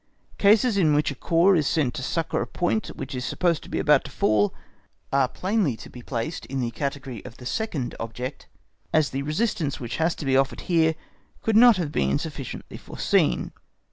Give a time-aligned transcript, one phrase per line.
[0.39, 3.69] Cases in which a corps is sent to succour a point which is supposed to
[3.69, 4.51] be about to fall
[5.13, 8.47] are plainly to be placed in the category of the second object,
[8.91, 10.95] as the resistance which has to be offered here
[11.43, 13.51] could not have been sufficiently foreseen.